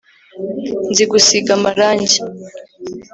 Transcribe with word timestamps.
nzi 0.89 1.03
gusiga 1.11 1.51
amarangi 1.57 2.19